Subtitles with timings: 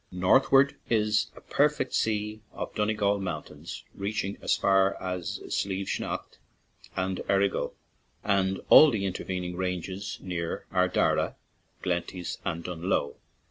[0.11, 6.39] Northward is a perfect sea of Donegal mountains, reaching as far as Slieve Snaght
[6.95, 7.73] and Errigal,
[8.25, 11.35] with all the inter vening ranges near Ardara,
[11.83, 13.17] Glenties, and Dunloe.